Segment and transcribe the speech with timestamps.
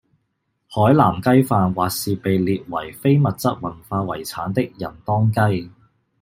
[0.67, 5.69] 海南雞飯或是被列為非物質文化遺產的仁當雞